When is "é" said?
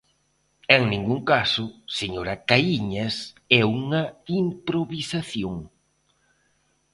3.59-3.61